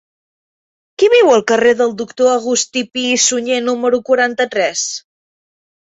[1.01, 4.87] Qui viu al carrer del Doctor August Pi i Sunyer número quaranta-tres?